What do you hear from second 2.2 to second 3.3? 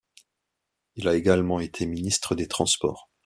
des Transports.